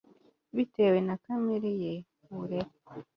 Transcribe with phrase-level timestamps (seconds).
[0.55, 1.93] bitewe na kamere ye,
[2.29, 2.71] uburere